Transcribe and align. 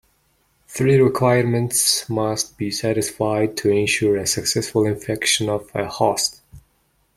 Three 0.67 0.99
requirements 0.99 2.09
must 2.09 2.57
be 2.57 2.71
satisfied 2.71 3.55
to 3.57 3.69
ensure 3.69 4.17
a 4.17 4.25
successful 4.25 4.87
infection 4.87 5.47
of 5.47 5.69
a 5.75 5.85
host. 5.85 6.41